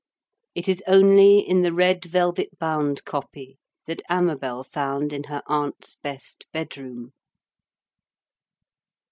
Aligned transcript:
_'It 0.55 0.67
is 0.67 0.81
only 0.87 1.37
in 1.47 1.61
the 1.61 1.71
red 1.71 2.03
velvet 2.05 2.57
bound 2.57 3.05
copy 3.05 3.59
that 3.85 4.01
Amabel 4.09 4.63
found 4.63 5.13
in 5.13 5.25
her 5.25 5.43
aunt's 5.45 5.93
best 5.93 6.47
bedroom. 6.51 7.13